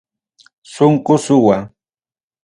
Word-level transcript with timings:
Sunqu 0.73 1.15
suwa. 1.25 1.57